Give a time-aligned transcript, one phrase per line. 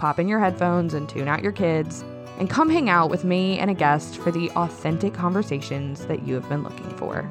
[0.00, 2.02] pop in your headphones and tune out your kids,
[2.38, 6.34] and come hang out with me and a guest for the authentic conversations that you
[6.34, 7.28] have been looking for.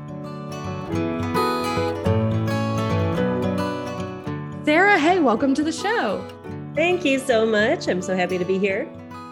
[4.63, 6.23] Sarah, hey, welcome to the show.
[6.75, 7.87] Thank you so much.
[7.87, 8.87] I'm so happy to be here.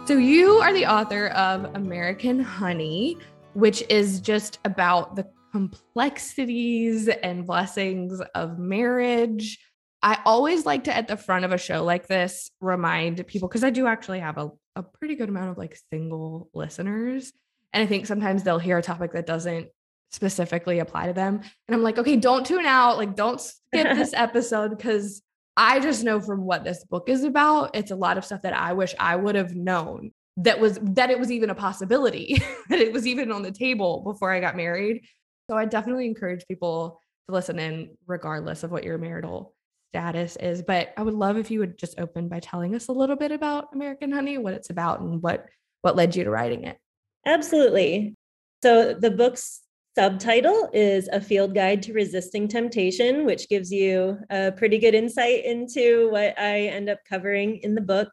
[0.05, 3.19] So, you are the author of American Honey,
[3.53, 9.59] which is just about the complexities and blessings of marriage
[10.01, 13.63] I always like to, at the front of a show like this, remind people because
[13.63, 17.33] I do actually have a, a pretty good amount of like single listeners.
[17.73, 19.67] And I think sometimes they'll hear a topic that doesn't
[20.11, 21.41] specifically apply to them.
[21.67, 22.97] And I'm like, okay, don't tune out.
[22.97, 25.21] Like, don't skip this episode because
[25.55, 28.53] I just know from what this book is about, it's a lot of stuff that
[28.53, 32.39] I wish I would have known that was that it was even a possibility,
[32.69, 35.03] that it was even on the table before I got married.
[35.49, 39.55] So I definitely encourage people to listen in regardless of what your marital
[39.97, 40.61] status is.
[40.61, 43.31] But I would love if you would just open by telling us a little bit
[43.31, 45.47] about American Honey, what it's about, and what
[45.81, 46.77] what led you to writing it.
[47.25, 48.15] Absolutely.
[48.63, 49.61] So the book's
[49.97, 55.45] subtitle is A Field Guide to Resisting Temptation, which gives you a pretty good insight
[55.45, 58.09] into what I end up covering in the book.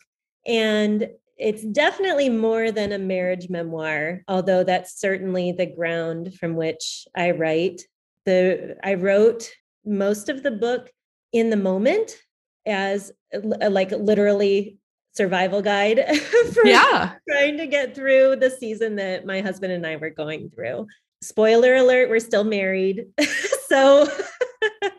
[0.47, 7.07] And it's definitely more than a marriage memoir, although that's certainly the ground from which
[7.17, 7.83] I write.
[8.25, 9.51] The I wrote
[9.85, 10.91] most of the book
[11.35, 12.17] in the moment
[12.65, 14.79] as uh, like literally
[15.13, 16.01] survival guide
[16.53, 17.15] for yeah.
[17.29, 20.87] trying to get through the season that my husband and I were going through.
[21.23, 23.07] Spoiler alert, we're still married.
[23.69, 24.09] so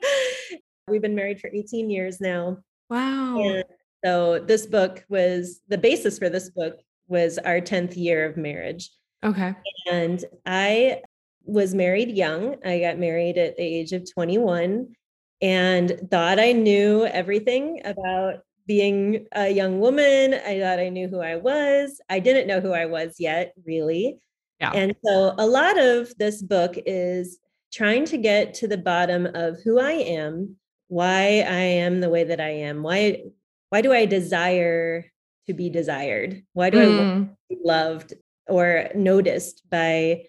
[0.88, 2.58] we've been married for 18 years now.
[2.90, 3.42] Wow.
[3.42, 3.64] And
[4.04, 8.92] so this book was the basis for this book was our 10th year of marriage.
[9.24, 9.56] Okay.
[9.90, 11.02] And I
[11.44, 12.58] was married young.
[12.66, 14.96] I got married at the age of 21
[15.42, 20.34] and thought I knew everything about being a young woman.
[20.34, 22.02] I thought I knew who I was.
[22.10, 24.18] I didn't know who I was yet, really.
[24.60, 24.72] Yeah.
[24.72, 27.38] And so a lot of this book is
[27.74, 30.56] trying to get to the bottom of who I am,
[30.88, 33.24] why I am the way that I am, why
[33.70, 35.06] why do I desire
[35.48, 36.44] to be desired?
[36.54, 36.84] Why do mm.
[36.84, 38.14] I want to be loved
[38.48, 40.26] or noticed by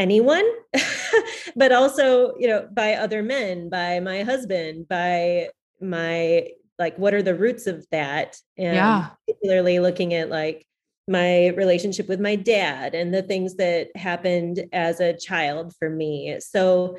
[0.00, 0.48] anyone
[1.56, 5.46] but also you know by other men by my husband by
[5.80, 9.10] my like what are the roots of that and yeah.
[9.26, 10.66] particularly looking at like
[11.06, 16.38] my relationship with my dad and the things that happened as a child for me
[16.40, 16.96] so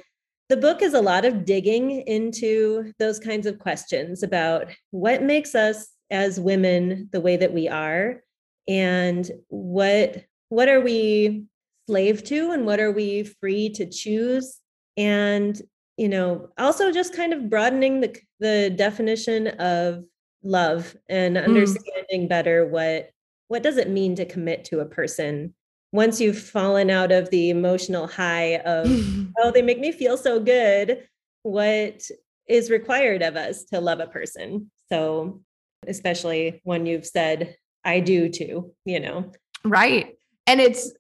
[0.50, 5.56] the book is a lot of digging into those kinds of questions about what makes
[5.56, 8.22] us as women the way that we are
[8.68, 11.46] and what what are we
[11.88, 14.60] slave to and what are we free to choose
[14.98, 15.62] and
[15.98, 20.04] you know also just kind of broadening the the definition of
[20.44, 21.44] love and hmm.
[21.44, 22.30] understanding mm.
[22.30, 23.12] better what
[23.48, 25.54] what does it mean to commit to a person
[25.92, 28.88] once you've fallen out of the emotional high of
[29.40, 31.08] oh they make me feel so good
[31.44, 32.02] what
[32.48, 35.42] is required of us to love a person so
[35.88, 39.32] especially when you've said i do too you know
[39.64, 40.16] right
[40.48, 40.92] and it's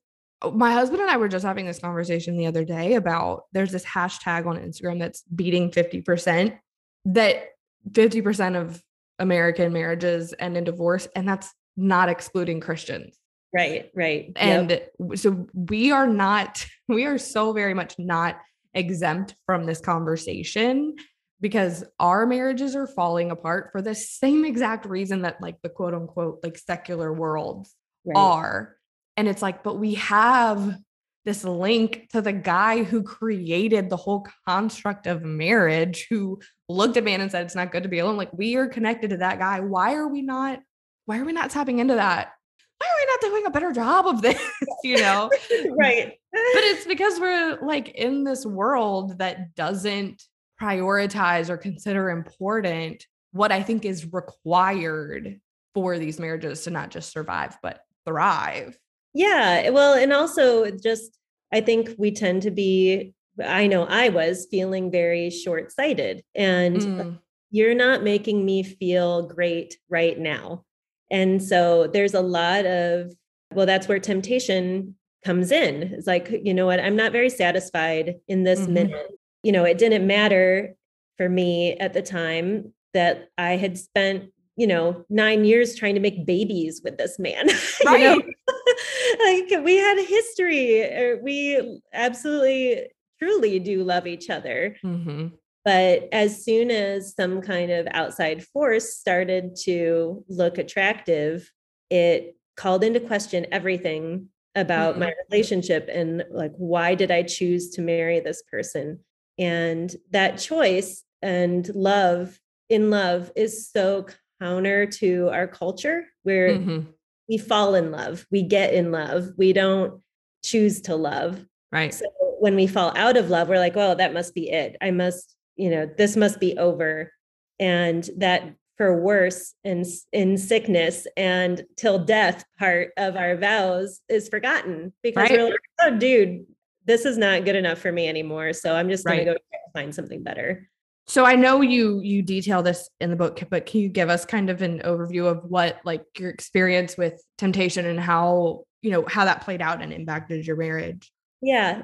[0.53, 3.85] my husband and I were just having this conversation the other day about there's this
[3.85, 6.57] hashtag on Instagram that's beating 50%
[7.05, 7.45] that
[7.91, 8.81] 50% of
[9.19, 13.17] American marriages end in divorce and that's not excluding Christians.
[13.53, 14.31] Right, right.
[14.35, 14.91] And yep.
[15.15, 18.37] so we are not we are so very much not
[18.73, 20.95] exempt from this conversation
[21.41, 25.93] because our marriages are falling apart for the same exact reason that like the quote
[25.93, 28.17] unquote like secular worlds right.
[28.17, 28.75] are
[29.21, 30.79] and it's like, but we have
[31.25, 37.03] this link to the guy who created the whole construct of marriage, who looked at
[37.03, 38.17] man and said, it's not good to be alone.
[38.17, 39.59] Like we are connected to that guy.
[39.59, 40.59] Why are we not?
[41.05, 42.31] Why are we not tapping into that?
[42.79, 44.41] Why are we not doing a better job of this?
[44.83, 45.29] you know?
[45.77, 46.13] right.
[46.31, 50.23] but it's because we're like in this world that doesn't
[50.59, 55.39] prioritize or consider important what I think is required
[55.75, 58.77] for these marriages to not just survive, but thrive.
[59.13, 59.69] Yeah.
[59.69, 61.17] Well, and also just,
[61.51, 63.13] I think we tend to be,
[63.43, 67.19] I know I was feeling very short sighted and mm.
[67.49, 70.63] you're not making me feel great right now.
[71.09, 73.13] And so there's a lot of,
[73.53, 75.83] well, that's where temptation comes in.
[75.83, 78.73] It's like, you know what, I'm not very satisfied in this mm-hmm.
[78.73, 79.11] minute.
[79.43, 80.75] You know, it didn't matter
[81.17, 86.01] for me at the time that I had spent, you know, nine years trying to
[86.01, 87.47] make babies with this man.
[87.85, 88.17] Right.
[89.25, 90.83] like we had a history.
[90.83, 92.87] Er, we absolutely,
[93.19, 94.77] truly do love each other.
[94.83, 95.27] Mm-hmm.
[95.63, 101.51] But as soon as some kind of outside force started to look attractive,
[101.89, 105.01] it called into question everything about mm-hmm.
[105.01, 108.99] my relationship and like, why did I choose to marry this person?
[109.37, 112.39] And that choice and love
[112.69, 114.05] in love is so
[114.41, 116.89] counter to our culture where mm-hmm.
[117.29, 120.01] we fall in love, we get in love, we don't
[120.43, 121.45] choose to love.
[121.71, 121.93] Right.
[121.93, 122.05] So
[122.39, 124.75] when we fall out of love, we're like, well, that must be it.
[124.81, 127.11] I must you know this must be over
[127.59, 134.27] and that for worse in in sickness and till death part of our vows is
[134.27, 135.37] forgotten because right.
[135.37, 136.45] we're like oh dude
[136.85, 139.25] this is not good enough for me anymore so i'm just going right.
[139.25, 139.39] to go
[139.73, 140.67] find something better
[141.11, 144.25] so i know you you detail this in the book but can you give us
[144.25, 149.05] kind of an overview of what like your experience with temptation and how you know
[149.07, 151.11] how that played out and impacted your marriage
[151.41, 151.83] yeah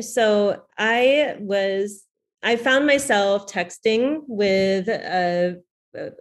[0.00, 2.06] so i was
[2.46, 5.60] I found myself texting with a,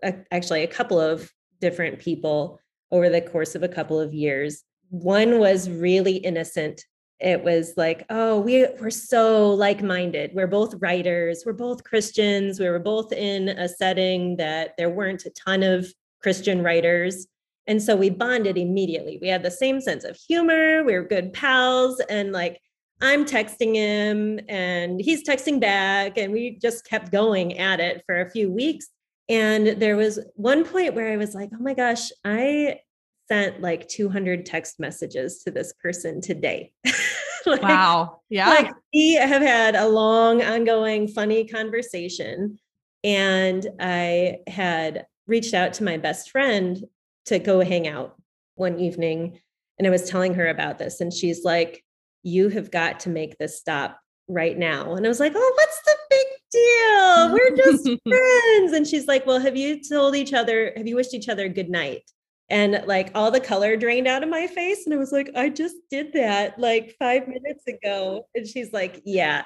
[0.01, 1.31] a, actually a couple of
[1.61, 2.59] different people
[2.91, 4.63] over the course of a couple of years.
[4.89, 6.83] One was really innocent.
[7.19, 10.31] It was like, oh, we, we're so like minded.
[10.33, 15.25] We're both writers, we're both Christians, we were both in a setting that there weren't
[15.25, 15.87] a ton of
[16.21, 17.27] Christian writers.
[17.67, 19.17] And so we bonded immediately.
[19.21, 22.59] We had the same sense of humor, we were good pals, and like
[23.01, 26.17] I'm texting him and he's texting back.
[26.17, 28.87] And we just kept going at it for a few weeks.
[29.27, 32.79] And there was one point where I was like, oh my gosh, I
[33.27, 36.71] sent like 200 text messages to this person today.
[37.45, 38.21] like, wow.
[38.29, 38.49] Yeah.
[38.49, 42.57] Like we have had a long, ongoing, funny conversation.
[43.03, 46.83] And I had reached out to my best friend
[47.25, 48.15] to go hang out
[48.55, 49.39] one evening.
[49.77, 51.01] And I was telling her about this.
[51.01, 51.83] And she's like,
[52.23, 54.95] you have got to make this stop right now.
[54.95, 57.33] And I was like, oh, what's the big deal?
[57.33, 58.73] We're just friends.
[58.73, 61.69] And she's like, well, have you told each other, have you wished each other good
[61.69, 62.03] night?
[62.49, 64.85] And like all the color drained out of my face.
[64.85, 68.27] And I was like, I just did that like five minutes ago.
[68.35, 69.43] And she's like, yeah,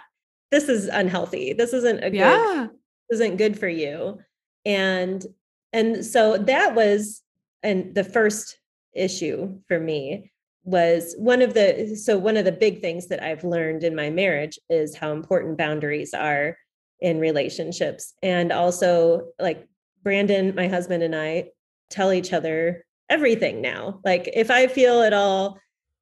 [0.51, 1.53] this is unhealthy.
[1.53, 2.67] This isn't a good, yeah.
[3.09, 4.19] isn't good for you.
[4.65, 5.25] And
[5.71, 7.21] and so that was
[7.63, 8.57] and the first
[8.93, 10.31] issue for me
[10.63, 14.09] was one of the so one of the big things that I've learned in my
[14.09, 16.57] marriage is how important boundaries are
[16.99, 19.67] in relationships and also like
[20.03, 21.49] Brandon my husband and I
[21.89, 25.59] tell each other everything now like if I feel at all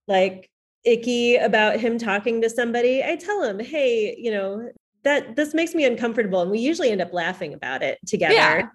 [0.08, 0.50] like
[0.84, 4.70] icky about him talking to somebody I tell him hey you know
[5.04, 8.68] that this makes me uncomfortable and we usually end up laughing about it together yeah.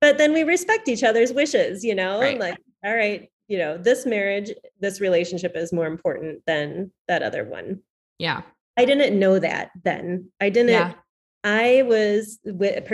[0.00, 2.38] but then we respect each other's wishes you know right.
[2.38, 4.50] like all right you know, this marriage,
[4.80, 7.80] this relationship is more important than that other one.
[8.18, 8.42] Yeah.
[8.76, 10.30] I didn't know that then.
[10.40, 10.70] I didn't.
[10.70, 10.94] Yeah.
[11.46, 12.84] I was with,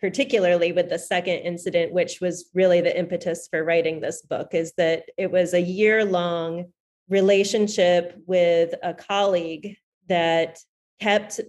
[0.00, 4.72] particularly with the second incident, which was really the impetus for writing this book, is
[4.76, 6.66] that it was a year long
[7.08, 9.76] relationship with a colleague
[10.08, 10.60] that
[11.00, 11.40] kept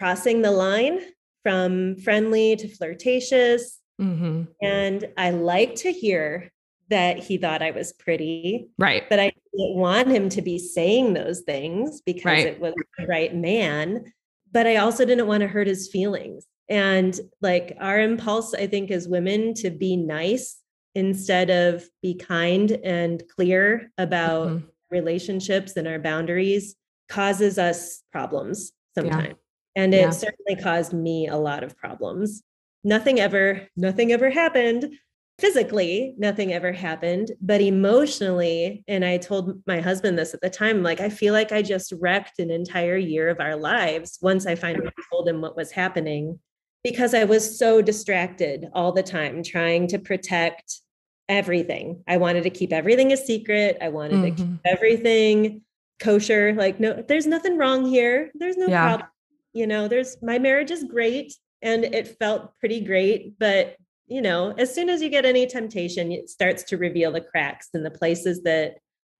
[0.00, 0.98] crossing the line
[1.44, 3.78] from friendly to flirtatious.
[4.00, 4.42] Mm-hmm.
[4.60, 6.50] And I like to hear
[6.88, 8.66] that he thought I was pretty.
[8.78, 9.08] Right.
[9.08, 12.46] But I didn't want him to be saying those things because right.
[12.48, 14.12] it was the right man.
[14.52, 16.46] But I also didn't want to hurt his feelings.
[16.68, 20.58] And like our impulse, I think, as women to be nice
[20.94, 24.66] instead of be kind and clear about mm-hmm.
[24.90, 26.76] relationships and our boundaries
[27.08, 29.28] causes us problems sometimes.
[29.28, 29.82] Yeah.
[29.82, 30.10] And it yeah.
[30.10, 32.42] certainly caused me a lot of problems.
[32.82, 34.94] Nothing ever, nothing ever happened
[35.40, 40.82] physically nothing ever happened but emotionally and i told my husband this at the time
[40.82, 44.54] like i feel like i just wrecked an entire year of our lives once i
[44.54, 46.38] finally told him what was happening
[46.84, 50.80] because i was so distracted all the time trying to protect
[51.28, 54.24] everything i wanted to keep everything a secret i wanted mm-hmm.
[54.24, 54.66] to keep mm-hmm.
[54.66, 55.62] everything
[56.00, 58.88] kosher like no there's nothing wrong here there's no yeah.
[58.88, 59.10] problem
[59.54, 61.32] you know there's my marriage is great
[61.62, 63.76] and it felt pretty great but
[64.10, 67.68] you know, as soon as you get any temptation, it starts to reveal the cracks
[67.72, 68.74] and the places that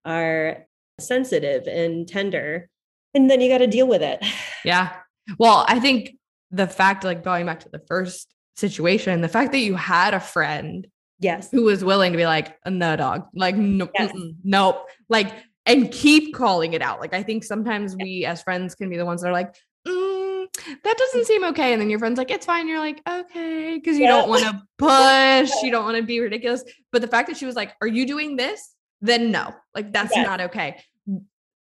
[0.05, 0.65] are
[0.99, 2.69] sensitive and tender.
[3.13, 4.23] And then you got to deal with it.
[4.63, 4.93] Yeah.
[5.39, 6.11] Well, I think
[6.51, 10.19] the fact, like going back to the first situation, the fact that you had a
[10.19, 10.85] friend
[11.19, 11.49] Yes.
[11.49, 14.11] who was willing to be like, no, dog, like, no, Yes.
[14.43, 15.33] nope, like,
[15.65, 16.99] and keep calling it out.
[16.99, 19.55] Like, I think sometimes we as friends can be the ones that are like,
[20.83, 21.73] that doesn't seem okay.
[21.73, 22.67] And then your friend's like, it's fine.
[22.67, 23.79] You're like, okay.
[23.79, 24.09] Cause you Yeah.
[24.09, 26.63] don't want to push, you don't want to be ridiculous.
[26.91, 28.75] But the fact that she was like, are you doing this?
[29.01, 30.25] Then no, like, that's Yes.
[30.25, 30.81] not okay.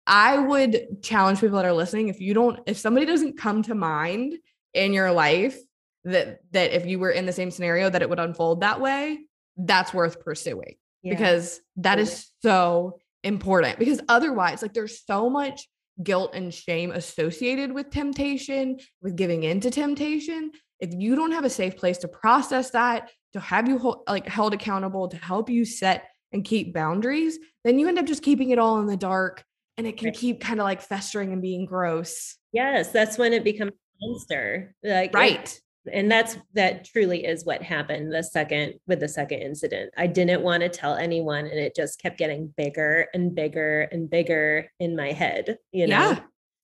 [0.05, 3.75] I would challenge people that are listening if you don't, if somebody doesn't come to
[3.75, 4.35] mind
[4.73, 5.57] in your life
[6.05, 9.19] that that if you were in the same scenario that it would unfold that way,
[9.57, 11.13] that's worth pursuing Yeah.
[11.13, 15.67] because that is so important because otherwise like there's so much
[16.03, 21.49] guilt and shame associated with temptation with giving into temptation if you don't have a
[21.49, 25.65] safe place to process that to have you hold, like held accountable to help you
[25.65, 29.43] set and keep boundaries then you end up just keeping it all in the dark
[29.77, 30.15] and it can Right.
[30.15, 34.73] keep kind of like festering and being gross yes, that's when it becomes a monster.
[34.83, 35.59] Like right
[35.93, 40.41] and that's that truly is what happened the second with the second incident i didn't
[40.41, 44.95] want to tell anyone and it just kept getting bigger and bigger and bigger in
[44.95, 46.19] my head you know Yeah.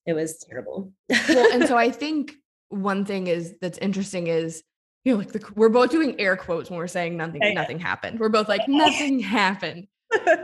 [0.06, 0.92] it was terrible
[1.30, 2.34] well, and so I think
[2.70, 4.64] one thing is that's interesting is
[5.06, 7.80] you know like the, we're both doing air quotes when we're saying nothing Yeah, nothing
[7.80, 8.20] happened.
[8.20, 9.88] We're both like nothing happened,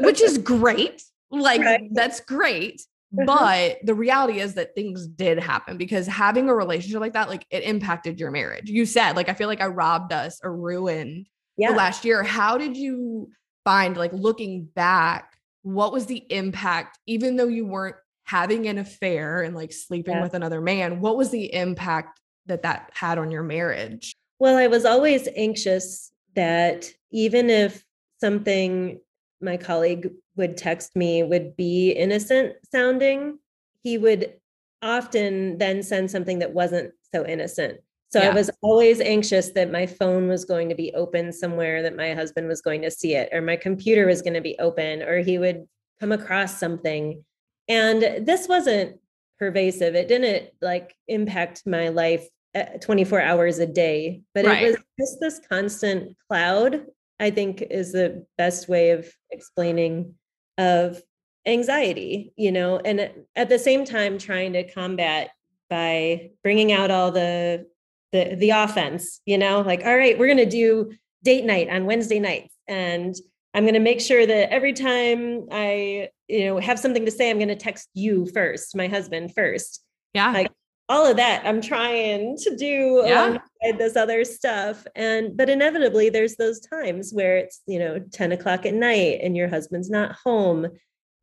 [0.01, 1.01] which is great.
[1.31, 1.87] Like Right.
[1.91, 2.81] that's great.
[3.17, 3.25] Mhm.
[3.25, 7.45] But the reality is that things did happen because having a relationship like that, like
[7.49, 8.69] it impacted your marriage.
[8.69, 12.21] You said, like, I feel like I robbed us or ruined yeah the last year.
[12.23, 13.29] How did you
[13.65, 19.41] find, like, looking back, what was the impact, even though you weren't having an affair
[19.41, 20.21] and like sleeping Yeah.
[20.21, 21.01] with another man?
[21.01, 24.13] What was the impact that that had on your marriage?
[24.37, 27.83] Well, I was always anxious that even if
[28.21, 28.99] something
[29.41, 33.37] my colleague would text me would be innocent sounding,
[33.83, 34.33] he would
[34.81, 37.79] often then send something that wasn't so innocent.
[38.11, 41.95] So I was always anxious that my phone was going to be open somewhere, that
[41.95, 45.03] my husband was going to see it, or my computer was going to be open,
[45.03, 45.67] or he would
[45.99, 47.23] come across something.
[47.67, 48.97] And this wasn't
[49.37, 49.93] pervasive.
[49.93, 54.63] It didn't like impact my life uh, 24 hours a day, but Right.
[54.63, 56.85] it was just this constant cloud,
[57.19, 60.15] I think is the best way of explaining
[60.59, 61.01] of
[61.47, 65.31] anxiety, you know, and at- the same time trying to combat
[65.69, 67.65] by bringing out all the
[68.11, 70.91] the the offense, you know, like all right, we're going to do
[71.23, 73.15] date night on Wednesday nights and
[73.53, 77.29] I'm going to make sure that every time I, you know, have something to say,
[77.29, 79.83] I'm going to text you first, my husband first.
[80.13, 80.31] Yeah.
[80.31, 80.51] Like,
[80.89, 83.25] All of that I'm trying to do Yeah.
[83.29, 84.85] alongside this other stuff.
[84.95, 89.37] And, but inevitably, there's those times where it's, you know, 10 o'clock at night and
[89.37, 90.67] your husband's not home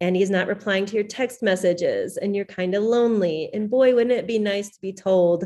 [0.01, 3.51] and he's not replying to your text messages and you're kind of lonely.
[3.53, 5.45] And boy, wouldn't it be nice to be told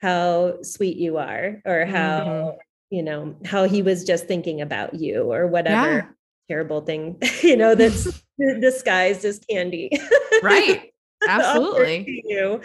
[0.00, 2.56] how sweet you are or how, Mhm.
[2.90, 6.06] you know, how he was just thinking about you or whatever Yeah.
[6.48, 8.22] terrible thing, you know, that's
[8.60, 9.90] disguised as candy.
[10.42, 10.90] right.
[11.28, 12.22] Absolutely.
[12.24, 12.62] You.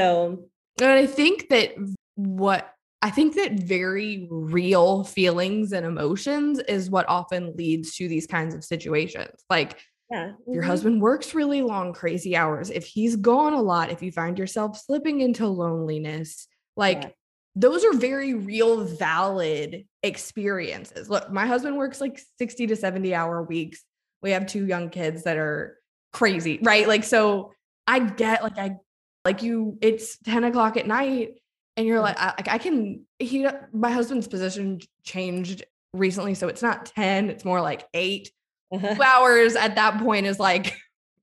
[0.00, 0.48] So,
[0.80, 1.72] And I think that
[2.14, 8.26] what I think that very real feelings and emotions is what often leads to these
[8.26, 9.42] kinds of situations.
[9.48, 9.78] Like
[10.10, 10.32] yeah.
[10.46, 10.66] your mhm.
[10.66, 12.70] husband works really long, crazy hours.
[12.70, 17.10] If he's gone a lot, if you find yourself slipping into loneliness, like Yeah.
[17.56, 21.08] those are very real, valid experiences.
[21.10, 23.82] Look, my husband works like 60 to 70 hour weeks.
[24.22, 25.78] We have two young kids that are
[26.12, 26.88] crazy, right?
[26.88, 27.52] Like, so
[27.86, 28.76] I get like, I
[29.24, 31.40] like you, it's 10 o'clock at night
[31.76, 36.34] and you're like, I, like, I can, he, my husband's position changed recently.
[36.34, 38.30] So it's not 10, it's more like eight
[38.72, 38.94] Uh-huh.
[38.94, 40.74] two hours at that point is like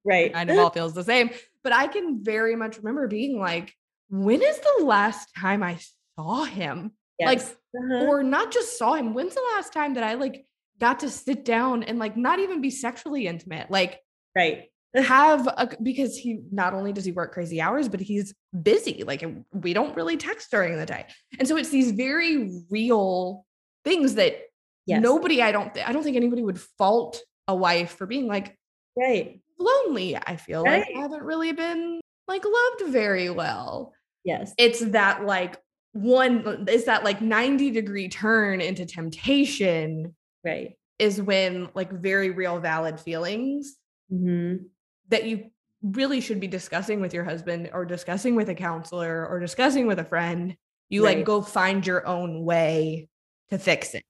[0.06, 0.32] Right.
[0.34, 1.30] kind of all feels the same.
[1.64, 3.74] But I can very much remember being like,
[4.10, 5.80] when is the last time I
[6.18, 6.92] saw him?
[7.20, 8.06] like, Uh-huh.
[8.06, 9.14] Or not just saw him.
[9.14, 10.46] When's the last time that I like
[10.80, 13.70] got to sit down and like not even be sexually intimate?
[13.72, 14.00] Like
[14.36, 14.66] right.
[14.96, 19.04] Have a because he not only does he work crazy hours, but he's busy.
[19.06, 21.06] Like we don't really text during the day.
[21.40, 23.46] And so it's these very real
[23.84, 24.42] things that
[24.86, 25.02] Yes.
[25.02, 28.58] nobody, I don't, I don't think anybody would fault a wife for being like,
[28.96, 29.42] Right.
[29.60, 30.16] lonely.
[30.16, 30.96] I feel like Right.
[30.96, 33.94] I haven't really been like loved very well.
[34.24, 34.54] Yes.
[34.58, 35.58] It's that like
[35.92, 40.16] one it's that like 90 degree turn into temptation
[40.46, 40.78] Right.
[41.00, 43.76] is when like very real valid feelings
[44.12, 44.68] Mhm.
[45.10, 49.40] That you really should be discussing with your husband or discussing with a counselor or
[49.40, 50.56] discussing with a friend.
[50.90, 53.10] You like go find your own way
[53.50, 54.04] to fix it.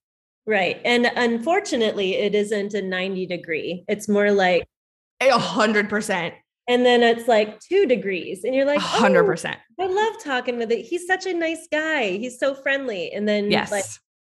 [0.46, 0.80] Right.
[0.86, 3.84] And unfortunately, it isn't a 90 degree.
[3.88, 4.66] It's more like,
[5.20, 6.36] A hundred percent.
[6.70, 8.44] and then it's like two degrees.
[8.44, 9.58] And you're like, hundred "Oh, percent.
[9.80, 10.84] I love talking with it.
[10.86, 12.12] He's such a nice guy.
[12.18, 13.12] He's so friendly.
[13.12, 13.72] And then Yes.
[13.72, 13.84] like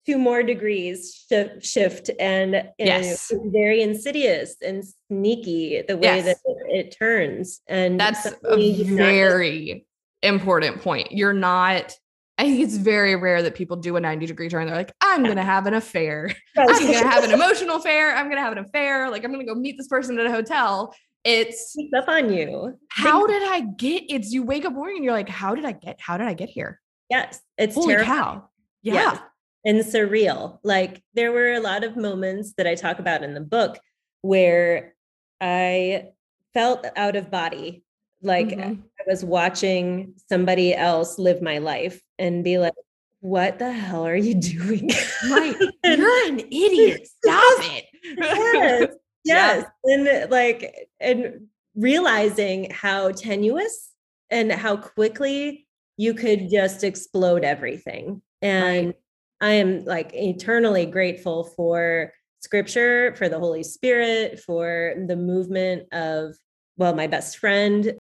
[0.06, 3.30] two more degrees sh- shift and, and Yes.
[3.30, 6.24] it's very insidious and sneaky the way Yes.
[6.26, 9.86] that it, it turns and That's a you're not- very
[10.22, 11.12] important point.
[11.12, 11.94] You're not,
[12.38, 14.66] I think it's very rare that people do a 90 degree turn.
[14.66, 16.30] They're like, I'm going to have an affair.
[16.56, 18.14] I'm going to have an emotional affair.
[18.16, 19.10] I'm going to have an affair.
[19.10, 20.94] Like, I'm going to go meet this person at a hotel.
[21.24, 24.04] It's up on you how did I get?
[24.10, 25.98] It's you wake up morning and you're like, how did I get?
[26.00, 26.80] How did I get here?
[27.10, 28.18] yes it's Holy terrifying.
[28.18, 28.48] cow!
[28.82, 29.18] Yeah, Yes.
[29.64, 30.58] And surreal.
[30.62, 33.78] Like there were a lot of moments that I talk about in the book
[34.22, 34.94] where
[35.40, 36.08] I
[36.52, 37.82] felt out of body.
[38.22, 38.82] Like Mhm.
[39.00, 42.74] I was watching somebody else live my life and be like,
[43.20, 44.90] what the hell are you doing?
[45.30, 45.56] right.
[45.84, 47.06] You're an idiot.
[47.06, 47.84] Stop it.
[48.04, 48.88] yes.
[49.24, 49.56] Yeah.
[49.56, 49.66] Yes.
[49.84, 53.90] And like, and realizing how tenuous
[54.30, 55.66] and how quickly
[55.96, 58.20] you could just explode everything.
[58.42, 58.96] And Right.
[59.40, 66.34] I am like eternally grateful for scripture, for the Holy Spirit, for the movement of,
[66.76, 67.94] well, my best friend,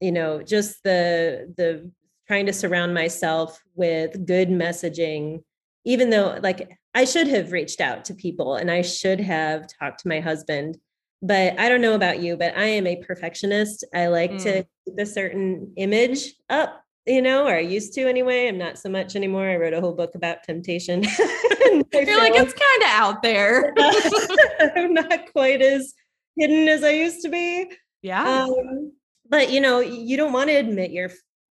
[0.00, 1.90] you know, just the, the,
[2.26, 5.42] trying to surround myself with good messaging
[5.88, 10.00] even though like I should have reached out to people and I should have talked
[10.00, 10.76] to my husband.
[11.22, 13.84] But I don't know about you, but I am a perfectionist.
[13.94, 14.66] I like to Mm.
[14.84, 18.48] keep a certain image up, you know, or I used to anyway.
[18.48, 19.48] I'm not so much anymore.
[19.48, 21.04] I wrote a whole book about temptation.
[21.06, 23.74] I You're like, it's kind of out there.
[24.76, 25.94] I'm not quite as
[26.36, 27.70] hidden as I used to be.
[28.02, 28.44] yeah.
[28.44, 28.92] Um,
[29.28, 31.10] but you know, you don't want to admit your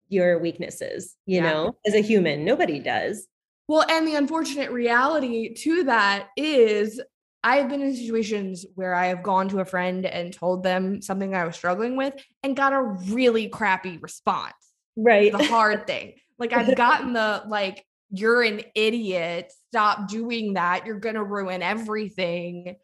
[0.10, 1.52] your weaknesses, you Yeah.
[1.52, 2.46] know, as a human.
[2.46, 3.28] Nobody does.
[3.68, 7.02] Well, and the unfortunate reality to that is
[7.44, 11.02] I have been in situations where I have gone to a friend and told them
[11.02, 12.14] something I was struggling with
[12.44, 14.54] and got a really crappy response.
[14.98, 15.32] Right.
[15.32, 16.16] The hard thing.
[16.38, 19.54] Like I've gotten the like, you're an idiot.
[19.70, 20.86] Stop doing that.
[20.86, 22.76] You're gonna ruin everything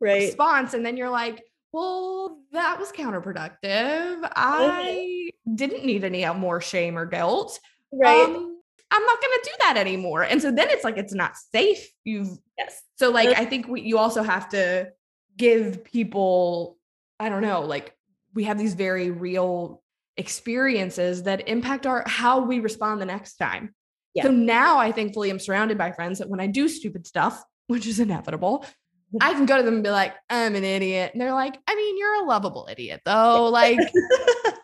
[0.00, 0.22] right.
[0.22, 0.72] response.
[0.74, 1.42] And then you're like,
[1.72, 4.28] well, that was counterproductive.
[4.34, 7.60] I didn't need any more shame or guilt
[7.92, 8.24] Right.
[8.24, 10.22] um, I'm not going to do that anymore.
[10.22, 11.88] And so then it's like it's not safe.
[12.04, 12.82] You've yes.
[12.96, 14.90] so like I think we, you also have to
[15.36, 16.78] give people
[17.20, 17.94] I don't know like
[18.34, 19.82] we have these very real
[20.18, 23.74] experiences that impact our how we respond the next time.
[24.14, 24.24] Yeah.
[24.24, 27.86] So now I thankfully am surrounded by friends that when I do stupid stuff, which
[27.86, 28.64] is inevitable,
[29.22, 31.12] I can go to them and be like, I'm an idiot.
[31.14, 33.48] And they're like, I mean, you're a lovable idiot though.
[33.52, 33.78] Like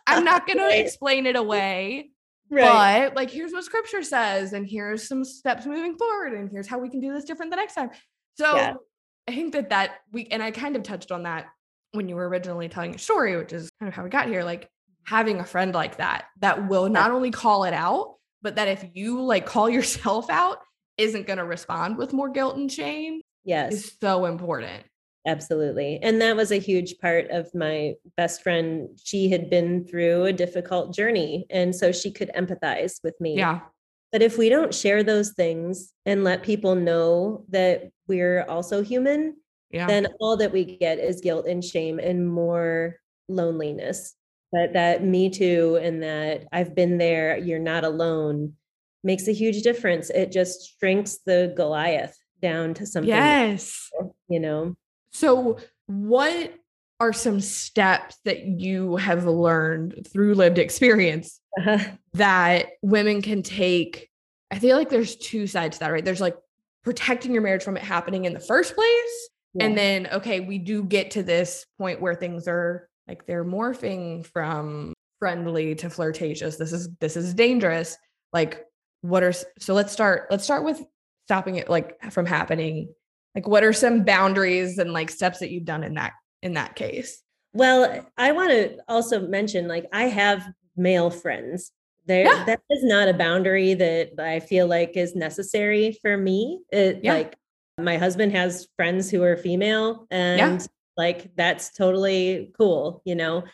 [0.07, 0.73] I'm not going Right.
[0.75, 2.11] to explain it away
[2.51, 3.07] right.
[3.09, 6.79] but like here's what scripture says and here's some steps moving forward and here's how
[6.79, 7.91] we can do this different the next time
[8.37, 8.75] so Yeah.
[9.27, 11.47] i think that that we and i kind of touched on that
[11.93, 14.45] when you were originally telling your story which is kind of how we got here
[14.45, 14.69] like
[15.07, 18.85] having a friend like that that will not only call it out but that if
[18.95, 20.59] you like call yourself out
[20.97, 23.73] isn't going to respond with more guilt and shame yes.
[23.73, 24.85] is so important
[25.27, 25.99] Absolutely.
[26.03, 28.89] And that was a huge part of my best friend.
[29.03, 31.47] She had been through a difficult journey.
[31.49, 33.37] And so she could empathize with me.
[33.37, 33.61] yeah
[34.13, 39.37] But if we don't share those things and let people know that we're also human,
[39.71, 42.97] yeah then all that we get is guilt and shame and more
[43.29, 44.15] loneliness.
[44.55, 48.55] But that me too and that I've been there, you're not alone
[49.03, 50.09] makes a huge difference.
[50.11, 53.91] It just shrinks the Goliath down to something, yes
[54.29, 54.77] you know.
[55.13, 56.55] So, what
[57.01, 61.79] are some steps that you have learned through lived experience uh-huh.
[62.15, 64.11] that women can take?
[64.51, 66.05] I feel like there's two sides to that, right?
[66.05, 66.37] There's like
[66.83, 69.29] protecting your marriage from it happening in the first place.
[69.61, 74.25] And then, okay, we do get to this point where things are like they're morphing
[74.27, 76.57] from friendly to flirtatious.
[76.57, 77.97] This is this is dangerous.
[78.33, 78.65] Like,
[79.03, 80.83] what are so let's start, let's start with
[81.27, 82.93] stopping it like from happening
[83.35, 86.13] like what are some boundaries and like steps that you've done in that
[86.43, 87.23] in that case
[87.55, 91.73] Well, I want to also mention like I have male friends.
[92.07, 92.45] There Yeah.
[92.45, 96.61] that is not a boundary that I feel like is necessary for me.
[96.71, 97.15] It Yeah.
[97.15, 97.37] like
[97.79, 103.45] my husband has friends who are female and like that's totally cool, you know.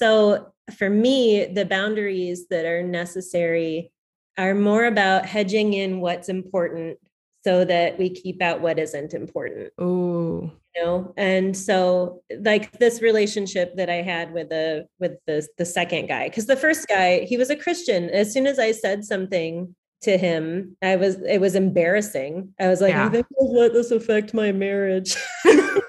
[0.00, 3.92] So for me, the boundaries that are necessary
[4.36, 6.98] are more about hedging in what's important
[7.44, 9.72] so that we keep out what isn't important.
[9.78, 11.12] Oh you know?
[11.16, 16.28] And so like this relationship that i had with the with the the second guy
[16.28, 18.10] because the first guy he was a christian.
[18.10, 22.54] As soon as i said something to him i was it was embarrassing.
[22.60, 23.06] I was like Yeah.
[23.06, 25.16] i think i'll let this affect my marriage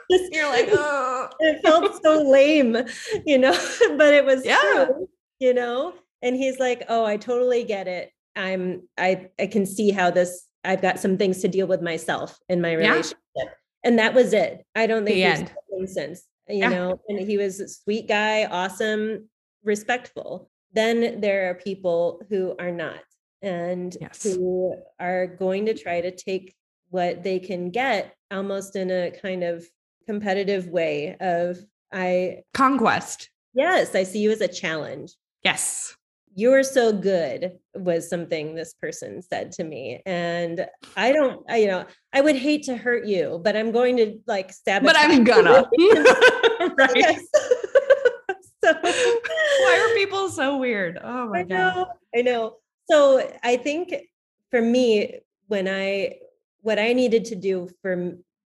[0.09, 2.75] you're like oh it felt so lame
[3.25, 3.51] you know
[3.97, 4.57] but it was Yeah.
[4.85, 5.07] true,
[5.39, 9.91] you know and he's like oh i totally get it i'm i i can see
[9.91, 12.89] how this I've got some things to deal with myself in my Yeah.
[12.89, 13.15] relationship.
[13.85, 14.65] And that was it.
[14.75, 15.51] I don't think The end.
[15.71, 16.69] nothing since, you Yeah.
[16.69, 19.29] know, and he was a sweet guy, awesome,
[19.63, 20.51] respectful.
[20.73, 22.99] Then there are people who are not
[23.41, 24.23] and Yes.
[24.23, 26.53] who are going to try to take
[26.89, 29.65] what they can get almost in a kind of
[30.09, 31.57] competitive way of
[31.93, 33.29] I Conquest.
[33.53, 35.11] yes, I see you as a challenge
[35.43, 35.95] Yes.
[36.35, 40.65] you're so good was something this person said to me and
[40.97, 44.07] i don't I, you know i would hate to hurt you but i'm going to
[44.27, 45.63] like stab But I'm gonna.
[46.77, 47.17] right.
[48.63, 48.73] so
[49.63, 50.99] Why are people so weird?
[51.03, 51.75] Oh my I god.
[51.75, 51.85] know,
[52.17, 52.43] I know.
[52.91, 52.99] So
[53.43, 53.93] I think
[54.51, 56.15] for me, when I
[56.61, 57.93] what I needed to do for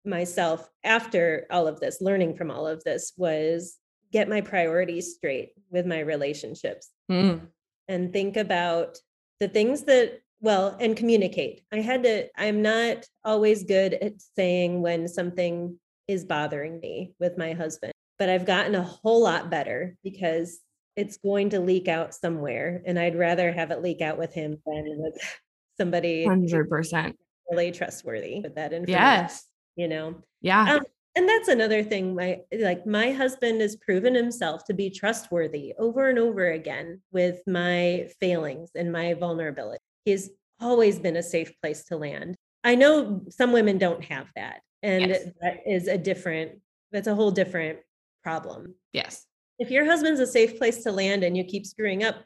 [0.05, 3.79] myself after all of this, learning from all of this, was
[4.13, 7.49] get my priorities straight with my relationships Mm.
[7.89, 8.99] and think about
[9.41, 14.83] the things that well and communicate i had to i'm not always good at saying
[14.83, 19.97] when something is bothering me with my husband but i've gotten a whole lot better
[20.05, 20.61] because
[20.95, 24.59] it's going to leak out somewhere and i'd rather have it leak out with him
[24.67, 25.17] than with
[25.79, 27.17] somebody Hundred percent.
[27.51, 29.45] really trustworthy with that information Yes.
[29.77, 30.75] You know Yeah.
[30.75, 30.83] Um,
[31.15, 36.09] and that's another thing my like my husband has proven himself to be trustworthy over
[36.09, 40.31] and over again with my failings and my vulnerability he's
[40.61, 45.09] always been a safe place to land i know some women don't have that and
[45.11, 45.29] Yes.
[45.43, 46.53] that is a different
[46.93, 47.79] that's a whole different
[48.23, 49.27] problem yes.
[49.59, 52.17] if your husband's a safe place to land and you keep screwing up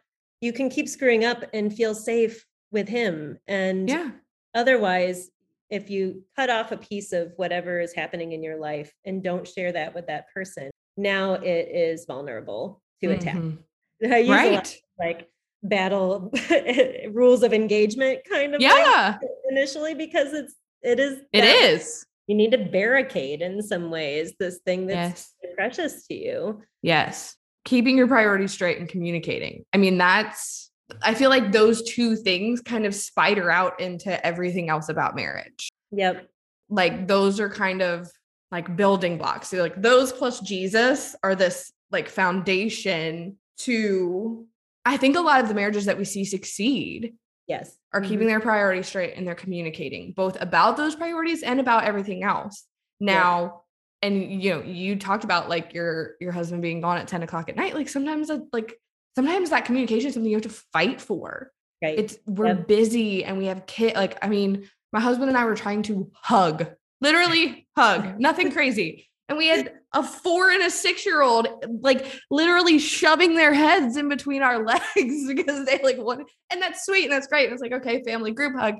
[0.41, 4.11] you can keep screwing up and feel safe with him and Yeah.
[4.55, 5.31] otherwise
[5.71, 9.47] if you cut off a piece of whatever is happening in your life and don't
[9.47, 13.59] share that with that person now it is vulnerable to attack Mhm.
[14.13, 14.83] I use a of, Right.
[14.99, 15.29] like
[15.63, 16.33] battle
[17.11, 19.19] rules of engagement kind of Yeah.
[19.51, 22.05] initially because it's it is It is.
[22.27, 25.55] you need to barricade in some ways this thing that's Yes.
[25.57, 27.37] precious to you Yes.
[27.65, 29.65] Keeping your priorities straight and communicating.
[29.73, 30.66] I mean, that's,
[31.03, 35.69] I feel like those two things kind of spider out into everything else about marriage.
[35.91, 36.29] yep
[36.69, 38.11] Like, those are kind of
[38.53, 39.49] like building blocks.
[39.49, 44.47] So, like, those plus Jesus are this like foundation to,
[44.85, 47.15] I think a lot of the marriages that we see succeed
[47.49, 48.09] yes are Mhm.
[48.09, 52.65] keeping their priorities straight and they're communicating both about those priorities and about everything else.
[53.01, 53.63] Now,
[54.03, 57.49] and you know, you talked about like your your husband being gone at 10 o'clock
[57.49, 57.75] at night.
[57.75, 58.79] Like sometimes like
[59.17, 61.51] sometimes that communication is something you have to fight for.
[61.83, 62.69] right It's we're Yep.
[62.69, 66.11] busy and we have kid like I mean, my husband and I were trying to
[66.15, 66.67] hug,
[67.01, 69.09] literally hug, nothing crazy.
[69.29, 71.49] And we had a four and a six year old
[71.81, 76.85] like literally shoving their heads in between our legs because they like want and that's
[76.85, 77.45] sweet and that's great.
[77.45, 78.75] And It's like, okay, family group hug.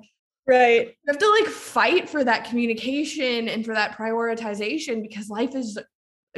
[0.47, 5.55] right You have to like fight for that communication and for that prioritization because life
[5.55, 5.79] is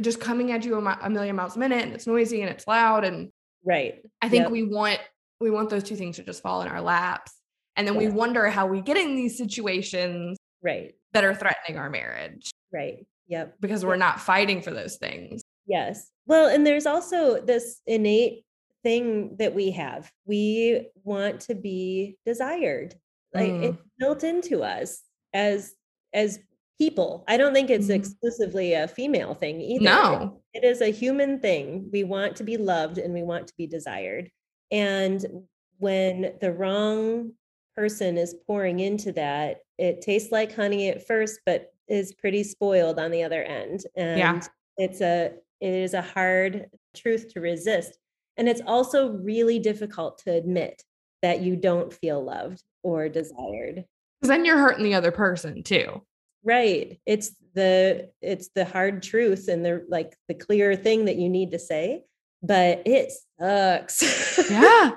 [0.01, 2.51] just coming at you a, mi- a million miles a minute and it's noisy and
[2.51, 3.05] it's loud.
[3.05, 3.33] And
[3.65, 4.51] right I think Yep.
[4.53, 4.99] we want
[5.41, 7.33] we want those two things to just fall in our laps.
[7.77, 11.89] And then we wonder how we get in these situations right that are threatening our
[11.89, 15.43] marriage right yep because we're not fighting for those things.
[15.67, 16.11] Yes.
[16.27, 18.45] Well, and there's also this innate
[18.83, 20.11] thing that we have.
[20.25, 22.95] We want to be desired.
[23.35, 23.63] Like Mm.
[23.65, 25.03] it's built into us
[25.35, 25.75] as
[26.15, 26.39] as
[26.79, 27.25] people.
[27.29, 27.97] I don't think it's Mhm.
[27.97, 29.85] exclusively a female thing either.
[29.85, 30.43] No.
[30.55, 31.89] It is a human thing.
[31.93, 34.31] We want to be loved and we want to be desired.
[34.71, 35.47] And
[35.79, 37.35] when the wrong
[37.77, 42.99] person is pouring into that, it tastes like honey at first, but is pretty spoiled
[42.99, 43.85] on the other end.
[43.97, 44.41] And Yeah.
[44.77, 47.99] it's a it is a hard truth to resist.
[48.37, 50.85] And it's also really difficult to admit
[51.23, 53.85] that you don't feel loved or desired.
[54.21, 56.01] Because then you're hurting the other person too.
[56.45, 57.01] Right.
[57.07, 61.51] It's the it's the hard truth and the like the clear thing that you need
[61.53, 62.05] to say,
[62.43, 64.49] but it sucks.
[64.51, 64.93] Yeah.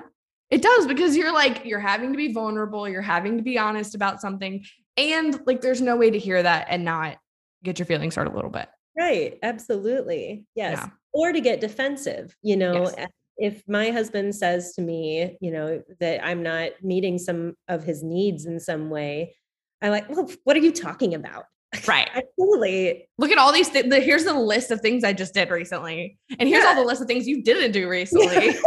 [0.50, 3.94] It does because you're like, you're having to be vulnerable, you're having to be honest
[3.94, 4.64] about something.
[4.98, 7.16] And like, there's no way to hear that and not
[7.64, 8.68] get your feelings hurt a little bit.
[8.96, 9.38] right.
[9.42, 10.44] Absolutely.
[10.54, 10.76] Yes.
[10.78, 10.88] Yeah.
[11.14, 13.08] Or to get defensive, you know, Yes.
[13.38, 18.02] if my husband says to me, you know, that I'm not meeting some of his
[18.02, 19.34] needs in some way,
[19.82, 21.44] I'm like, well, what are you talking about?
[21.86, 22.08] Right.
[22.14, 23.08] Absolutely.
[23.18, 23.90] Look at all these things.
[23.90, 26.18] The, here's the list of things I just did recently.
[26.38, 28.56] And here's all the list of things you didn't do recently.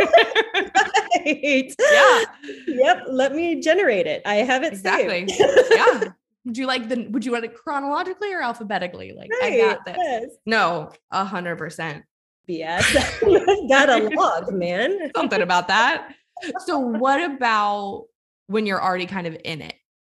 [1.25, 1.73] Right.
[1.80, 2.23] yeah.
[2.67, 3.04] Yep.
[3.08, 4.21] Let me generate it.
[4.25, 5.28] I have it Exactly.
[5.28, 5.41] saved.
[5.71, 6.04] Yeah.
[6.45, 9.13] Would you like the, would you want it chronologically or alphabetically?
[9.17, 9.97] Like, I got this.
[9.97, 10.25] Yes.
[10.45, 12.04] No, a hundred percent.
[12.47, 13.67] BS.
[13.67, 15.12] Got a log, man.
[15.15, 16.13] Something about that.
[16.60, 18.06] So, what about
[18.45, 19.73] when you're already kind of in it?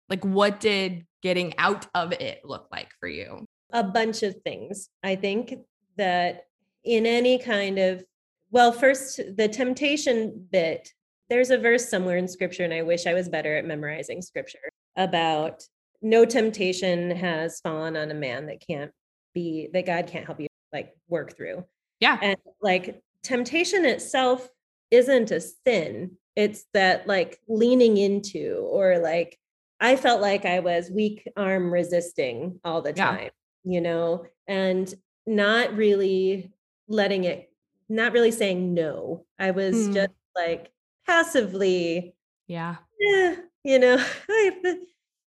[0.08, 3.44] Like, what did getting out of it look like for you?
[3.72, 4.88] A bunch of things.
[5.02, 5.54] I think
[5.96, 6.46] that
[6.84, 8.04] in any kind of,
[8.50, 10.90] well, first, the temptation bit,
[11.28, 14.70] there's a verse somewhere in scripture, and I wish I was better at memorizing scripture
[14.96, 15.62] about
[16.00, 18.90] no temptation has fallen on a man that can't
[19.34, 21.64] be, that God can't help you like work through.
[22.00, 22.18] Yeah.
[22.22, 24.48] And like temptation itself
[24.90, 26.12] isn't a sin.
[26.36, 29.38] It's that like leaning into or like
[29.80, 33.04] I felt like I was weak arm resisting all the Yeah.
[33.16, 33.30] time,
[33.64, 34.92] you know, and
[35.26, 36.50] not really
[36.88, 37.50] letting it,
[37.88, 39.24] not really saying no.
[39.38, 39.94] I was Mm.
[39.94, 40.72] just like
[41.06, 42.14] passively,
[42.46, 42.76] Yeah.
[43.14, 43.96] eh, you know,
[44.28, 44.52] I,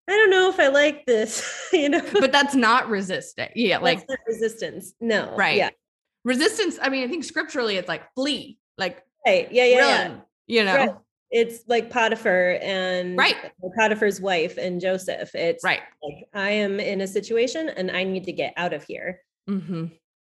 [0.07, 3.49] I don't know if I like this, you know, But that's not resisting.
[3.55, 3.77] Yeah.
[3.77, 4.93] Like, resistance.
[4.99, 5.33] No.
[5.35, 5.57] right.
[5.57, 5.69] Yeah.
[6.23, 9.51] Resistance, I mean, I think scripturally it's like flee, like Right.
[9.51, 9.65] Yeah.
[9.65, 9.77] Yeah.
[9.77, 10.15] yeah.
[10.47, 10.75] you know?
[10.75, 10.95] Right.
[11.31, 13.35] It's like Potiphar and Right.
[13.77, 15.33] Potiphar's wife and Joseph.
[15.33, 15.79] It's Right.
[16.03, 19.21] like I am in a situation and I need to get out of here.
[19.47, 19.85] hmm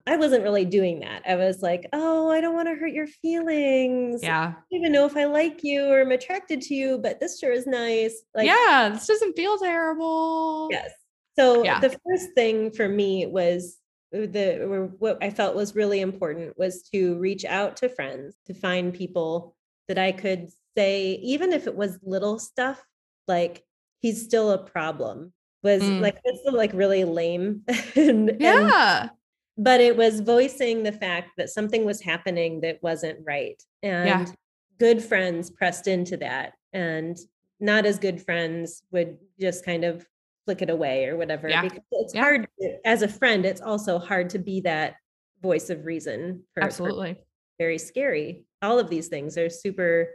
[0.10, 1.23] I wasn't really doing that.
[1.27, 4.23] I was like, oh, I don't want to hurt your feelings.
[4.23, 4.41] Yeah.
[4.41, 7.38] I don't even know if I like you or I'm attracted to you, but this
[7.38, 8.23] sure is nice.
[8.33, 8.88] Like, yeah.
[8.93, 10.69] This doesn't feel terrible.
[10.71, 10.91] yes.
[11.38, 11.81] So Yeah.
[11.81, 13.79] the first thing for me was
[14.15, 18.53] uh, the what I felt was really important was to reach out to friends, to
[18.53, 19.55] find people
[19.89, 22.81] that I could say, even if it was little stuff,
[23.27, 23.63] like
[23.99, 25.33] he's still a problem.
[25.63, 26.01] Was Mm.
[26.01, 27.63] like it's like really lame.
[27.95, 29.09] and, and Yeah.
[29.57, 34.31] but it was voicing the fact that something was happening that wasn't right and
[34.77, 37.17] good friends pressed into that and
[37.59, 40.05] not as good friends would just kind of
[40.45, 41.63] flick it away or whatever Yeah.
[41.63, 42.21] because it's Yeah.
[42.21, 42.47] hard
[42.85, 44.95] as a friend it's also hard to be that
[45.41, 47.17] voice of reason for, for Absolutely.
[47.57, 50.11] very scary all of these things are super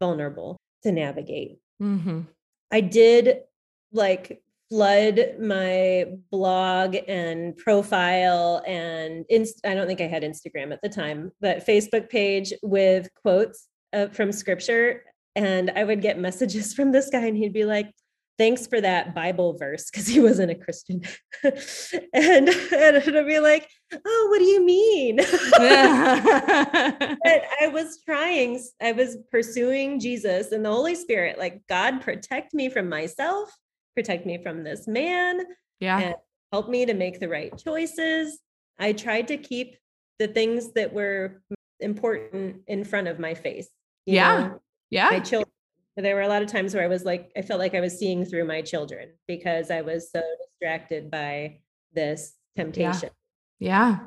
[0.00, 2.22] vulnerable to navigate hmm
[2.72, 3.40] I did
[3.92, 10.80] like flood my blog and profile and inst- I don't think I had Instagram at
[10.82, 15.04] the time, but Facebook page with quotes uh, from scripture.
[15.36, 17.92] And I would get messages from this guy, and he'd be like,
[18.38, 21.02] Thanks for that Bible verse, because he wasn't a Christian.
[21.44, 23.68] and, and I'd be like,
[24.04, 25.16] Oh, what do you mean?
[25.16, 25.26] but
[27.60, 32.68] I was trying, I was pursuing Jesus and the Holy Spirit, like God protect me
[32.68, 33.54] from myself,
[33.94, 35.40] protect me from this man,
[35.80, 35.98] yeah.
[35.98, 36.14] and
[36.52, 38.38] help me to make the right choices.
[38.78, 39.76] I tried to keep
[40.18, 41.42] the things that were
[41.80, 43.68] important in front of my face.
[44.04, 44.38] Yeah.
[44.38, 45.10] know, Yeah.
[45.10, 45.50] My children.
[45.96, 47.98] There were a lot of times where I was like, I felt like I was
[47.98, 51.58] seeing through my children because I was so distracted by
[51.94, 53.10] this temptation.
[53.58, 53.98] Yeah.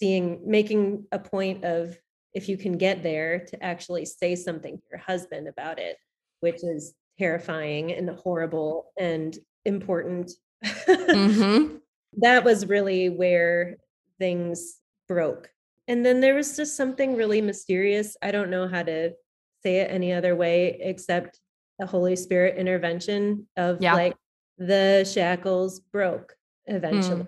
[0.00, 1.96] seeing making a point of
[2.34, 5.96] if you can get there to actually say something to your husband about it
[6.40, 10.32] which is terrifying and horrible and important.
[10.64, 11.76] Hmm
[12.18, 13.76] that was really where
[14.18, 14.78] things
[15.08, 15.50] broke.
[15.88, 18.16] And then there was just something really mysterious.
[18.22, 19.12] I don't know how to
[19.62, 21.40] say it any other way except
[21.78, 23.94] the holy spirit intervention of Yeah.
[23.94, 24.16] like
[24.58, 26.34] the shackles broke
[26.66, 27.26] eventually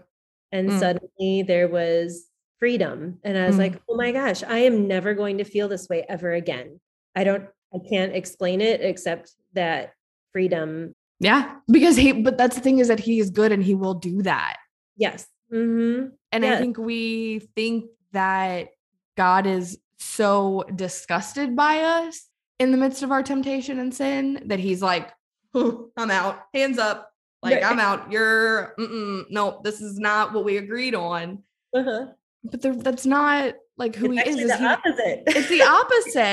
[0.52, 0.78] and Mm.
[0.78, 2.26] suddenly there was
[2.58, 3.60] freedom and i was Mm.
[3.60, 6.80] like oh my gosh i am never going to feel this way ever again
[7.14, 9.92] i don't i can't explain it except that
[10.32, 11.56] freedom Yeah.
[11.70, 14.22] Because he, but that's the thing is that he is good and he will do
[14.22, 14.56] that.
[14.96, 18.68] yes hmm And I think we think that
[19.16, 22.26] God is so disgusted by us
[22.58, 25.10] in the midst of our temptation and sin that he's like,
[25.54, 27.10] I'm out, hands up.
[27.42, 28.10] Like, I'm out.
[28.10, 31.42] You're, mm-mm, no, this is not what we agreed on.
[31.74, 32.06] uh-huh.
[32.44, 34.36] But there, that's not like who it's he is.
[34.36, 35.62] is the he, opposite it's the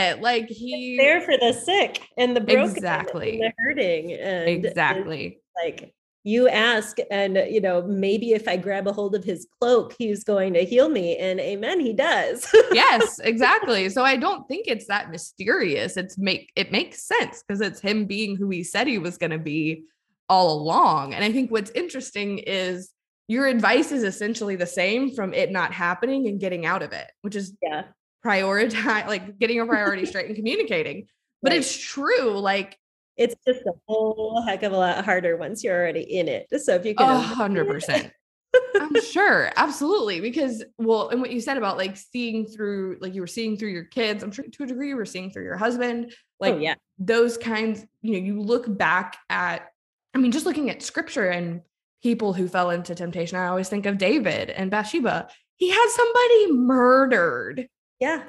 [0.10, 0.21] opposite.
[0.21, 3.41] Like, he, there for the sick and the broken Exactly.
[3.41, 5.39] and the hurting and it's exactly.
[5.63, 5.93] like
[6.27, 10.23] you ask and you know maybe if i grab a hold of his cloak he's
[10.23, 13.88] going to heal me and amen he does yes, exactly.
[13.89, 15.95] So I don't think it's that mysterious.
[15.97, 19.31] It's make it makes sense because it's him being who he said he was going
[19.31, 19.83] to be
[20.27, 21.13] all along.
[21.13, 22.91] And I think what's interesting is
[23.27, 27.09] your advice is essentially the same from it not happening and getting out of it,
[27.21, 27.83] which is yeah
[28.25, 31.07] prioritize like getting your priorities straight and communicating.
[31.41, 31.59] But Right.
[31.59, 32.77] it's true like
[33.17, 36.75] it's just a whole heck of a lot harder once you're already in it so
[36.75, 38.12] if you a can oh, hundred percent.
[38.80, 40.21] I'm sure, absolutely.
[40.21, 43.69] Because, well, and what you said about like seeing through, like you were seeing through
[43.69, 46.54] your kids, I'm sure to a degree you were seeing through your husband, oh, like
[46.54, 49.69] oh yeah those kinds, you know, you look back at,
[50.13, 51.62] I mean, just looking at scripture and
[52.01, 53.38] people who fell into temptation.
[53.38, 55.28] I always think of David and Bathsheba.
[55.58, 57.67] He had somebody murdered
[57.99, 58.23] yeah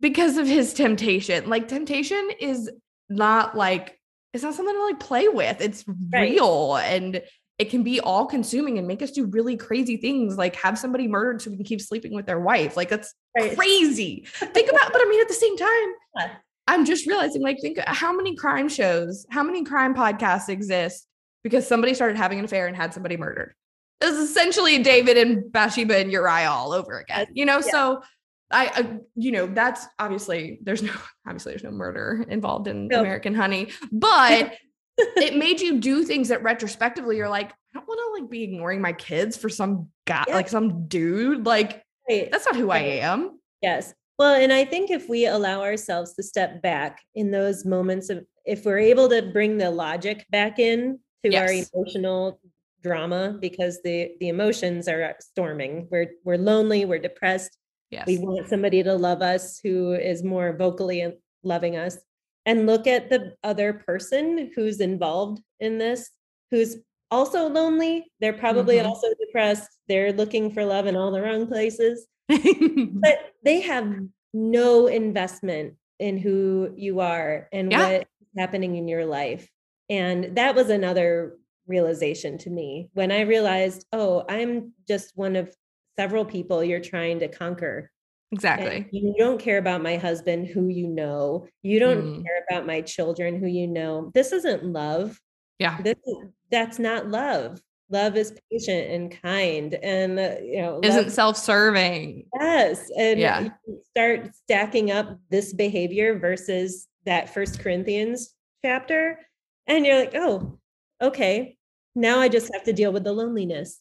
[0.00, 1.48] because of his temptation.
[1.48, 2.70] Like, temptation is
[3.08, 3.99] not like
[4.32, 5.60] it's not something to like play with.
[5.60, 6.30] It's Right.
[6.30, 7.22] real and
[7.58, 11.06] it can be all consuming and make us do really crazy things like have somebody
[11.06, 12.76] murdered so we can keep sleeping with their wife.
[12.76, 13.56] Like that's Right.
[13.56, 14.24] crazy.
[14.26, 15.68] Think about, but I mean, at the same time,
[16.16, 16.30] Yeah.
[16.68, 21.06] I'm just realizing like, think how many crime shows, how many crime podcasts exist
[21.42, 23.54] because somebody started having an affair and had somebody murdered.
[24.00, 27.56] It's essentially David and Bathsheba and Uriah all over again, you know?
[27.56, 27.72] Yeah.
[27.72, 28.02] So
[28.50, 30.92] I, I, you know, that's obviously there's no,
[31.26, 33.00] obviously there's no murder involved in No.
[33.00, 34.54] American Honey, but
[34.98, 38.42] it made you do things that retrospectively you're like, I don't want to like be
[38.42, 40.34] ignoring my kids for some guy, Yeah.
[40.34, 41.46] like some dude.
[41.46, 42.28] Like Right.
[42.30, 43.38] that's not who I am.
[43.62, 43.94] Yes.
[44.18, 48.24] Well, and I think if we allow ourselves to step back in those moments of,
[48.44, 52.40] if we're able to bring the logic back in to our emotional
[52.82, 55.86] drama, because the the emotions are uh, storming.
[55.90, 56.84] We're we're lonely.
[56.84, 57.56] We're depressed.
[57.90, 58.06] Yes.
[58.06, 61.98] We want somebody to love us who is more vocally loving us,
[62.46, 66.10] and look at the other person who's involved in this,
[66.50, 66.76] who's
[67.10, 68.10] also lonely.
[68.20, 68.86] They're probably Mhm.
[68.86, 69.68] also depressed.
[69.88, 73.92] They're looking for love in all the wrong places but they have
[74.32, 77.98] no investment in who you are and Yeah.
[77.98, 78.04] what's
[78.38, 79.50] happening in your life.
[79.88, 85.52] And that was another realization to me when I realized, oh, I'm just one of
[85.98, 87.90] several people you're trying to conquer.
[88.32, 88.86] And exactly.
[88.92, 91.46] you don't care about my husband, who you know.
[91.62, 92.24] You don't Mm.
[92.24, 94.10] care about my children, who you know.
[94.14, 95.18] This isn't love.
[95.58, 95.80] Yeah.
[95.82, 96.16] This is,
[96.50, 97.60] that's not love.
[97.90, 102.28] Love is patient and kind, and uh, you know, Isn't love- self-serving.
[102.40, 102.88] Yes.
[102.96, 103.48] And Yeah.
[103.66, 109.18] you start stacking up this behavior versus that first Corinthians chapter.
[109.66, 110.58] And you're like, oh,
[111.02, 111.56] okay.
[111.96, 113.80] Now I just have to deal with the loneliness.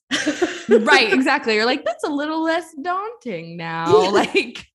[0.69, 1.56] right, exactly.
[1.56, 4.02] You're like, that's a little less daunting now.
[4.04, 4.10] Yeah.
[4.10, 4.65] Like,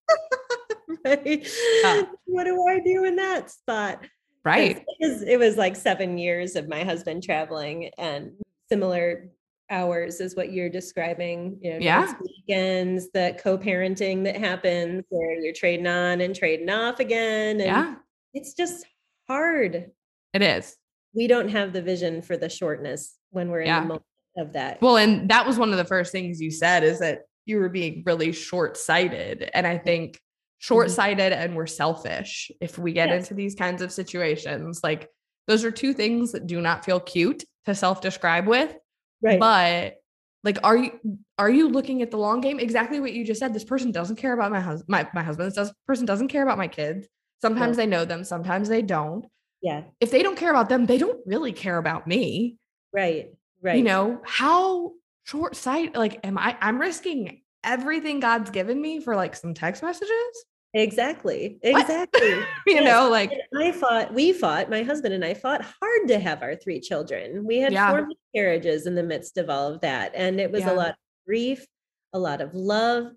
[1.04, 1.48] right.
[1.82, 2.02] Yeah.
[2.26, 4.04] What do I do in that spot?
[4.44, 4.84] right.
[4.86, 8.32] It was, it was like seven years of my husband traveling and
[8.68, 9.30] similar
[9.70, 11.58] hours is what you're describing.
[11.62, 12.14] You know, Yeah.
[12.20, 17.56] weekends, the co-parenting that happens where you're trading on and trading off again.
[17.60, 17.94] And Yeah,
[18.34, 18.84] it's just
[19.26, 19.90] hard.
[20.34, 20.76] it is.
[21.14, 23.80] We don't have the vision for the shortness when we're in Yeah.
[23.80, 24.04] the moment
[24.36, 24.80] of that.
[24.82, 27.68] Well, and that was one of the first things you said is that you were
[27.68, 29.50] being really short-sighted.
[29.54, 30.18] And I think mm-hmm.
[30.58, 33.22] short-sighted and we're selfish if we get Yes.
[33.24, 34.80] into these kinds of situations.
[34.82, 35.08] Like
[35.46, 38.74] those are two things that do not feel cute to self-describe with.
[39.22, 39.38] right.
[39.40, 39.96] But
[40.42, 40.90] like, are you
[41.38, 42.60] are you looking at the long game?
[42.60, 43.54] Exactly what you just said.
[43.54, 44.88] This person doesn't care about my husband.
[44.88, 45.48] My, my husband.
[45.48, 47.08] This does, person doesn't care about my kids.
[47.40, 48.24] Sometimes they know them.
[48.24, 49.24] Sometimes they don't.
[49.64, 49.84] Yeah.
[49.98, 52.58] If they don't care about them, they don't really care about me.
[52.92, 53.30] Right.
[53.62, 53.78] Right.
[53.78, 54.92] You know how
[55.24, 55.96] short sight?
[55.96, 56.54] Like, am I?
[56.60, 60.44] I'm risking everything God's given me for like some text messages.
[60.74, 61.58] Exactly.
[61.62, 62.30] Exactly.
[62.66, 62.84] You Yes.
[62.84, 66.42] know, like And I fought, we fought, my husband and I fought hard to have
[66.42, 67.46] our three children.
[67.46, 67.90] We had Yeah.
[67.90, 70.12] four miscarriages in the midst of all of that.
[70.14, 70.72] And it was Yeah.
[70.72, 70.96] a lot of
[71.26, 71.64] grief,
[72.12, 73.12] a lot of love.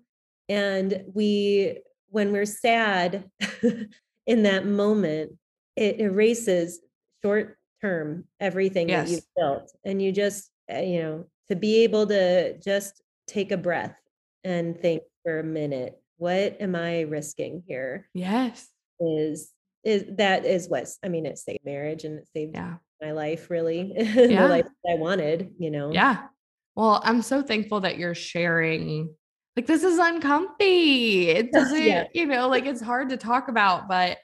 [0.48, 3.28] And we, when we're sad
[4.26, 5.32] in that moment,
[5.78, 6.80] it erases
[7.22, 9.70] short term everything that you've built.
[9.84, 13.94] And you just, uh, you know, to be able to just take a breath
[14.44, 18.08] and think for a minute, what am I risking here?
[18.14, 18.68] yes,
[19.00, 19.52] is
[19.84, 23.48] is that is what I mean it saved marriage and it saved yeah, my life
[23.48, 24.42] really Yeah.
[24.42, 26.26] the life that I wanted you know yeah.
[26.74, 29.14] Well, I'm so thankful that you're sharing.
[29.56, 31.28] Like, this is uncomfy.
[31.30, 32.04] It doesn't, Yeah.
[32.14, 34.18] you know, like it's hard to talk about, but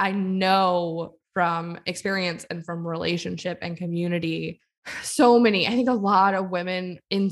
[0.00, 4.60] I know from experience and from relationship and community
[5.02, 7.30] so many i think a lot of women in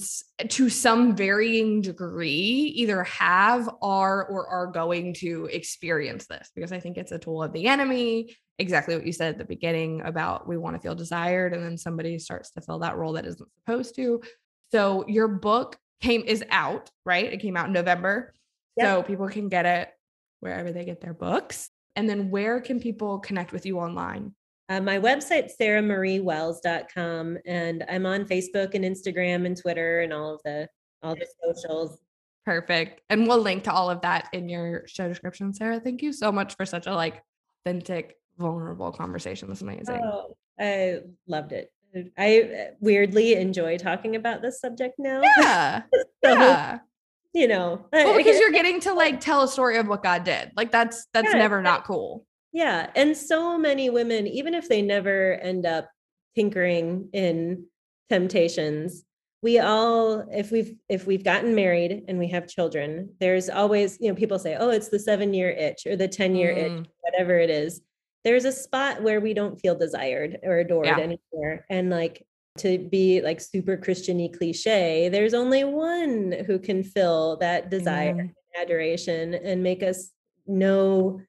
[0.48, 6.78] to some varying degree either have are or are going to experience this because i
[6.78, 8.34] think it's a tool of the enemy.
[8.60, 11.78] Exactly what you said at the beginning about we want to feel desired and then
[11.78, 14.20] somebody starts to fill that role that isn't supposed to.
[14.72, 17.32] So your book came is out right?
[17.32, 18.34] It came out in november.
[18.76, 18.86] Yep.
[18.86, 19.90] so people can get it
[20.40, 24.34] wherever they get their books and then where can people connect with you online
[24.70, 30.40] uh, my website sarahmariewells.com and I'm on Facebook and Instagram and Twitter and all of
[30.44, 30.68] the
[31.02, 31.98] all the socials
[32.46, 33.02] Perfect.
[33.10, 35.80] And we'll link to all of that in your show description, Sarah.
[35.80, 37.22] Thank you so much for such a like
[37.66, 39.50] authentic, vulnerable conversation.
[39.50, 40.00] This amazing.
[40.02, 41.70] oh I loved it
[42.16, 45.82] I uh, weirdly enjoy talking about this subject now Yeah.
[46.24, 46.78] So, yeah.
[47.34, 50.50] You know Well, because you're getting to like tell a story of what God did.
[50.56, 52.24] Like that's that's Yeah, never not cool.
[52.52, 52.90] Yeah.
[52.96, 55.90] And so many women, even if they never end up
[56.34, 57.66] tinkering in
[58.08, 59.04] temptations,
[59.42, 64.08] we all, if we've if we've gotten married and we have children, there's always, you
[64.08, 66.86] know, people say, oh, it's the seven year itch or the 10 year itch, Mm,
[67.02, 67.80] whatever it is.
[68.24, 70.98] there's a spot where we don't feel desired or adored Yeah.
[70.98, 71.64] anymore.
[71.70, 72.26] And like
[72.58, 78.34] to be like super Christiany cliche, there's only one who can fill that desire Amen.
[78.54, 80.10] and adoration and make us
[80.46, 81.20] know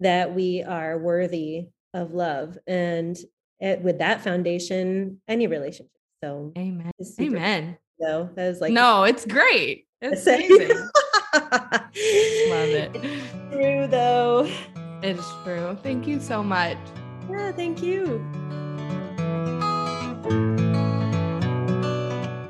[0.00, 2.56] that we are worthy of love.
[2.66, 3.16] And
[3.60, 5.90] it, with that foundation, any relationship.
[6.22, 6.92] So Amen.
[7.20, 7.78] Amen.
[8.00, 8.28] though.
[8.34, 9.86] That was like no, it's great.
[10.00, 10.68] It's amazing.
[11.34, 12.92] Love it.
[13.52, 14.48] True though.
[15.02, 15.78] It is true.
[15.82, 16.78] Thank you so much.
[17.28, 18.24] Yeah, thank you.